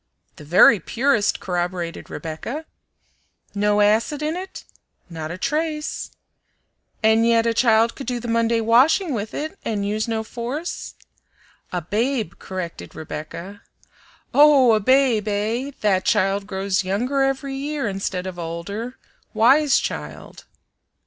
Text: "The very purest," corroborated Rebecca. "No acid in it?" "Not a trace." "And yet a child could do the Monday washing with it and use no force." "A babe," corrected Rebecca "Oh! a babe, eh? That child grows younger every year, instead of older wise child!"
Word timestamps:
"The 0.37 0.43
very 0.45 0.79
purest," 0.79 1.39
corroborated 1.39 2.09
Rebecca. 2.09 2.65
"No 3.53 3.81
acid 3.81 4.23
in 4.23 4.35
it?" 4.35 4.63
"Not 5.11 5.29
a 5.29 5.37
trace." 5.37 6.09
"And 7.03 7.23
yet 7.23 7.45
a 7.45 7.53
child 7.53 7.93
could 7.95 8.07
do 8.07 8.19
the 8.19 8.27
Monday 8.27 8.61
washing 8.61 9.13
with 9.13 9.35
it 9.35 9.59
and 9.63 9.85
use 9.87 10.07
no 10.07 10.23
force." 10.23 10.95
"A 11.71 11.83
babe," 11.83 12.39
corrected 12.39 12.95
Rebecca 12.95 13.61
"Oh! 14.33 14.73
a 14.73 14.79
babe, 14.79 15.27
eh? 15.27 15.69
That 15.81 16.03
child 16.03 16.47
grows 16.47 16.83
younger 16.83 17.21
every 17.21 17.53
year, 17.53 17.87
instead 17.87 18.25
of 18.25 18.39
older 18.39 18.97
wise 19.35 19.77
child!" 19.79 20.45